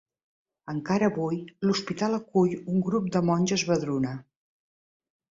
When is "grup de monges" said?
2.87-3.65